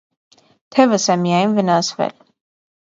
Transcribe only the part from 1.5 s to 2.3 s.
վնասվել.